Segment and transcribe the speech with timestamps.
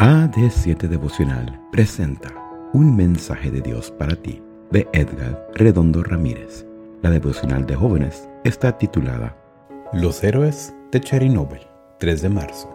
[0.00, 2.32] AD7 Devocional presenta
[2.72, 6.64] Un mensaje de Dios para ti de Edgar Redondo Ramírez.
[7.02, 9.36] La devocional de jóvenes está titulada
[9.92, 11.60] Los héroes de Chernobyl,
[11.98, 12.74] 3 de marzo.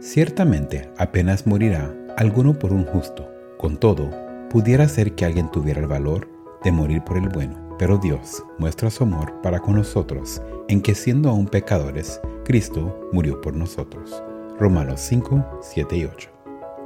[0.00, 3.26] Ciertamente apenas morirá alguno por un justo.
[3.56, 4.10] Con todo,
[4.50, 6.28] pudiera ser que alguien tuviera el valor
[6.62, 7.74] de morir por el bueno.
[7.78, 13.40] Pero Dios muestra su amor para con nosotros en que siendo aún pecadores, Cristo murió
[13.40, 14.22] por nosotros.
[14.58, 16.35] Romanos 5, 7 y 8.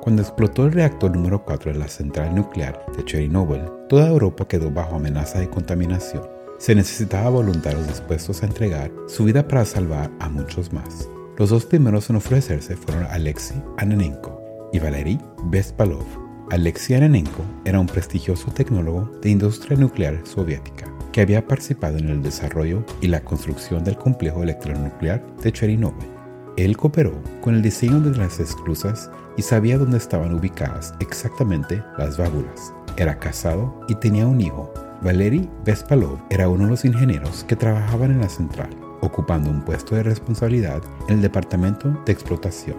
[0.00, 4.70] Cuando explotó el reactor número 4 de la central nuclear de Chernobyl, toda Europa quedó
[4.70, 6.26] bajo amenaza de contaminación.
[6.58, 11.06] Se necesitaba voluntarios dispuestos a entregar su vida para salvar a muchos más.
[11.36, 14.40] Los dos primeros en ofrecerse fueron Alexei Ananenko
[14.72, 16.06] y Valery Bespalov.
[16.50, 22.22] Alexei Ananenko era un prestigioso tecnólogo de industria nuclear soviética que había participado en el
[22.22, 26.19] desarrollo y la construcción del complejo electronuclear de Chernobyl.
[26.60, 32.18] Él cooperó con el diseño de las esclusas y sabía dónde estaban ubicadas exactamente las
[32.18, 32.74] válvulas.
[32.98, 34.70] Era casado y tenía un hijo.
[35.00, 38.68] Valery Vespalov era uno de los ingenieros que trabajaban en la central,
[39.00, 42.76] ocupando un puesto de responsabilidad en el departamento de explotación.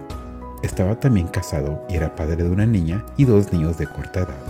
[0.62, 4.46] Estaba también casado y era padre de una niña y dos niños de corta edad.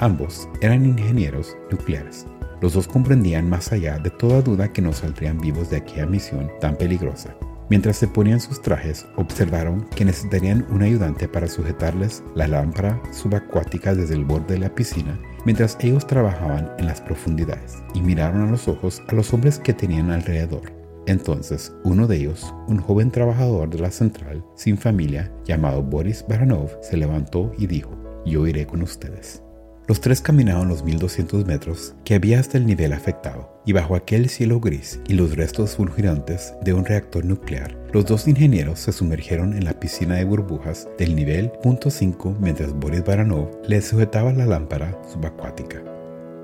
[0.00, 2.24] Ambos eran ingenieros nucleares.
[2.62, 6.50] Los dos comprendían más allá de toda duda que no saldrían vivos de aquella misión
[6.62, 7.36] tan peligrosa.
[7.70, 13.94] Mientras se ponían sus trajes, observaron que necesitarían un ayudante para sujetarles la lámpara subacuática
[13.94, 18.50] desde el borde de la piscina mientras ellos trabajaban en las profundidades y miraron a
[18.50, 20.72] los ojos a los hombres que tenían alrededor.
[21.06, 26.70] Entonces, uno de ellos, un joven trabajador de la central, sin familia, llamado Boris Baranov,
[26.80, 27.90] se levantó y dijo,
[28.24, 29.43] yo iré con ustedes.
[29.86, 34.30] Los tres caminaron los 1200 metros que había hasta el nivel afectado, y bajo aquel
[34.30, 39.52] cielo gris y los restos fulgurantes de un reactor nuclear, los dos ingenieros se sumergieron
[39.52, 44.98] en la piscina de burbujas del nivel .5 mientras Boris Baranov les sujetaba la lámpara
[45.12, 45.82] subacuática.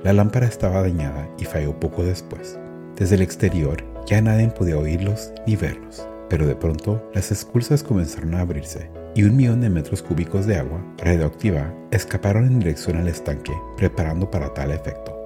[0.04, 2.58] La lámpara estaba dañada y falló poco después.
[2.96, 8.34] Desde el exterior ya nadie podía oírlos ni verlos, pero de pronto las esclusas comenzaron
[8.34, 13.08] a abrirse y un millón de metros cúbicos de agua radioactiva escaparon en dirección al
[13.08, 15.16] estanque, preparando para tal efecto.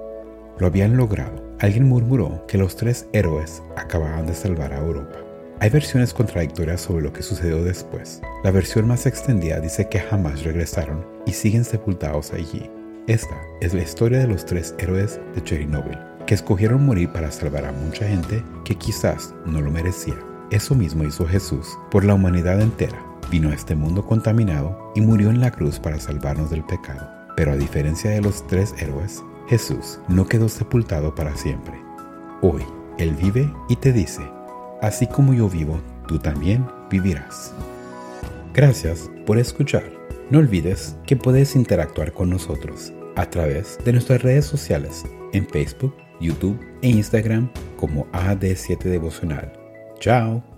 [0.57, 1.43] Lo habían logrado.
[1.59, 5.15] Alguien murmuró que los tres héroes acababan de salvar a Europa.
[5.59, 8.21] Hay versiones contradictorias sobre lo que sucedió después.
[8.43, 12.69] La versión más extendida dice que jamás regresaron y siguen sepultados allí.
[13.07, 17.65] Esta es la historia de los tres héroes de Chernobyl, que escogieron morir para salvar
[17.65, 20.15] a mucha gente que quizás no lo merecía.
[20.51, 25.29] Eso mismo hizo Jesús por la humanidad entera vino a este mundo contaminado y murió
[25.29, 27.05] en la cruz para salvarnos del pecado.
[27.35, 31.73] Pero a diferencia de los tres héroes, Jesús no quedó sepultado para siempre.
[32.41, 32.63] Hoy
[32.97, 34.21] Él vive y te dice,
[34.81, 37.53] así como yo vivo, tú también vivirás.
[38.53, 39.83] Gracias por escuchar.
[40.29, 45.03] No olvides que puedes interactuar con nosotros a través de nuestras redes sociales
[45.33, 49.51] en Facebook, YouTube e Instagram como AD7 Devocional.
[49.99, 50.54] Chao.